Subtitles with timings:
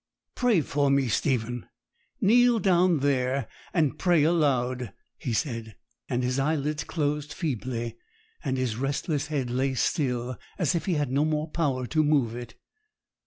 [0.33, 1.67] 'Pray for me, Stephen.
[2.19, 5.75] Kneel down there, and pray aloud,' he said;
[6.09, 7.99] and his eyelids closed feebly,
[8.43, 12.35] and his restless head lay still, as if he had no more power to move
[12.35, 12.55] it.